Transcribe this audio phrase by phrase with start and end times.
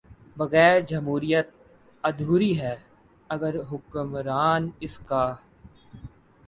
[0.37, 1.49] بغیر جمہوریت
[2.03, 2.75] ادھوری ہے
[3.29, 5.25] اگر حکمران اس کا